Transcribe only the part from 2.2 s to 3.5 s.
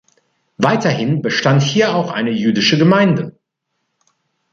jüdische Gemeinde.